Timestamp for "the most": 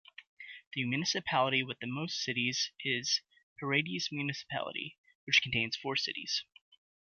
1.77-2.17